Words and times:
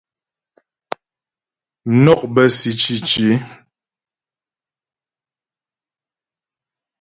Mnɔk 1.93 2.21
bə́ 2.33 2.47
si 2.57 2.71
cǐci. 2.79 3.27